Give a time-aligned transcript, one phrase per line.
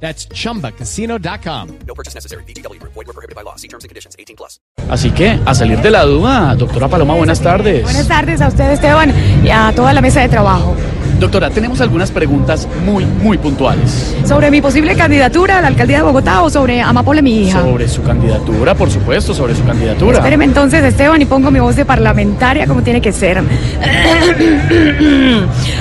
[0.00, 1.68] That's chumbacasino.com.
[1.86, 2.44] No purchase necessary.
[2.44, 3.56] Void were prohibited by law.
[3.56, 4.14] See terms and conditions.
[4.18, 4.60] 18 plus.
[4.88, 7.82] Así que, a salir de la duda, doctora Paloma, buenas tardes.
[7.82, 9.12] Buenas tardes a usted, Esteban,
[9.44, 10.76] y a toda la mesa de trabajo.
[11.18, 14.14] Doctora, tenemos algunas preguntas muy, muy puntuales.
[14.26, 17.62] Sobre mi posible candidatura a la alcaldía de Bogotá o sobre Amapola, mi hija.
[17.62, 20.18] Sobre su candidatura, por supuesto, sobre su candidatura.
[20.18, 23.38] Espéreme entonces, Esteban, y pongo mi voz de parlamentaria como tiene que ser.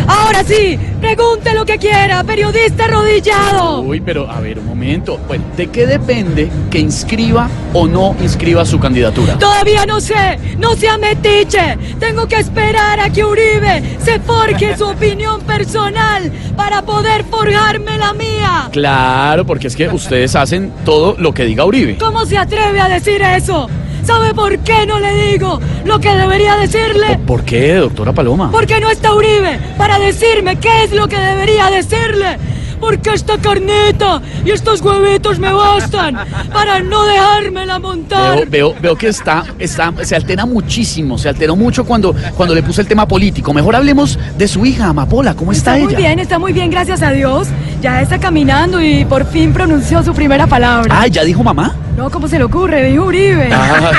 [0.07, 3.81] Ahora sí, pregunte lo que quiera, periodista arrodillado.
[3.81, 5.19] Uy, pero a ver, un momento.
[5.27, 9.37] Bueno, ¿de qué depende que inscriba o no inscriba su candidatura?
[9.37, 11.77] Todavía no sé, no sea metiche.
[11.99, 18.13] Tengo que esperar a que Uribe se forje su opinión personal para poder forjarme la
[18.13, 18.69] mía.
[18.71, 21.97] Claro, porque es que ustedes hacen todo lo que diga Uribe.
[21.97, 23.69] ¿Cómo se atreve a decir eso?
[24.03, 27.19] ¿Sabe por qué no le digo lo que debería decirle?
[27.25, 28.51] ¿Por qué, doctora Paloma?
[28.51, 32.37] Porque no está Uribe para decirme qué es lo que debería decirle.
[32.85, 36.17] Porque esta carneta y estos huevitos me bastan
[36.53, 38.35] para no dejármela montar.
[38.35, 42.61] Veo, veo, veo que está, está, se altera muchísimo, se alteró mucho cuando, cuando le
[42.61, 43.53] puse el tema político.
[43.55, 45.33] Mejor hablemos de su hija, Amapola.
[45.33, 45.97] ¿Cómo está, muy ella?
[45.97, 47.47] bien, está muy bien, gracias a Dios.
[47.81, 50.95] Ya está caminando y por fin pronunció su primera palabra.
[51.01, 51.75] Ah, ¿ya dijo mamá?
[51.97, 52.83] No, ¿cómo se le ocurre?
[52.91, 53.49] Dijo Uribe.
[53.51, 53.91] Ah,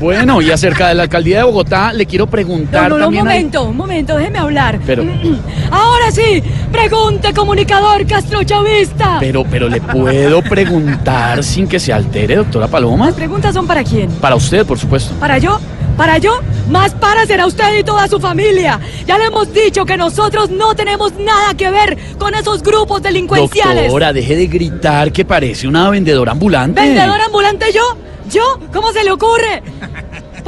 [0.00, 3.14] bueno, y acerca de la alcaldía de Bogotá, le quiero preguntar No, no, no, un
[3.14, 3.24] también.
[3.24, 4.78] momento, un momento, déjeme hablar.
[4.84, 5.02] Pero-
[5.70, 6.42] Ahora sí,
[6.72, 9.18] pregunte, comunicador castrochavista.
[9.20, 13.06] Pero, pero le puedo preguntar sin que se altere, doctora Paloma.
[13.06, 14.10] Las preguntas son para quién.
[14.12, 15.14] Para usted, por supuesto.
[15.20, 15.58] ¿Para yo?
[15.96, 16.40] ¿Para yo?
[16.70, 18.78] Más para será usted y toda su familia.
[19.04, 23.84] Ya le hemos dicho que nosotros no tenemos nada que ver con esos grupos delincuenciales.
[23.84, 26.80] Doctora, deje de gritar que parece una vendedora ambulante.
[26.80, 27.82] ¿Vendedor ambulante yo?
[28.30, 28.60] ¿Yo?
[28.72, 29.62] ¿Cómo se le ocurre?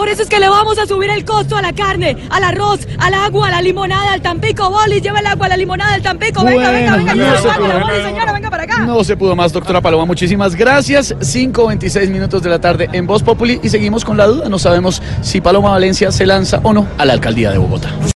[0.00, 2.88] Por eso es que le vamos a subir el costo a la carne, al arroz,
[3.00, 4.71] al agua, a la limonada, al Tampico.
[4.71, 6.43] Boli, lleva el agua, a la limonada, al Tampico.
[6.43, 7.81] Venga, venga, venga, no agua, la pudo.
[7.81, 8.78] Boli, señora, venga para acá.
[8.78, 10.06] No se pudo más, doctora Paloma.
[10.06, 11.15] Muchísimas gracias.
[11.16, 14.49] 5.26 minutos de la tarde en Voz Populi y seguimos con la duda.
[14.49, 17.91] No sabemos si Paloma Valencia se lanza o no a la alcaldía de Bogotá.